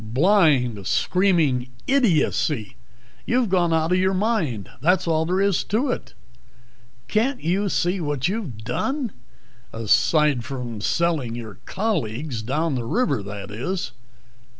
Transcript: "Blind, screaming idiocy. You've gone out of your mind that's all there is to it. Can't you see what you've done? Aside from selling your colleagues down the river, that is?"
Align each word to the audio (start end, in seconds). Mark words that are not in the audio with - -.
"Blind, 0.03 0.87
screaming 0.87 1.69
idiocy. 1.85 2.75
You've 3.27 3.49
gone 3.49 3.71
out 3.71 3.91
of 3.91 3.99
your 3.99 4.15
mind 4.15 4.67
that's 4.81 5.07
all 5.07 5.27
there 5.27 5.39
is 5.39 5.63
to 5.65 5.91
it. 5.91 6.15
Can't 7.07 7.43
you 7.43 7.69
see 7.69 8.01
what 8.01 8.27
you've 8.27 8.57
done? 8.63 9.11
Aside 9.71 10.43
from 10.43 10.81
selling 10.81 11.35
your 11.35 11.59
colleagues 11.65 12.41
down 12.41 12.73
the 12.73 12.85
river, 12.85 13.21
that 13.21 13.51
is?" 13.51 13.91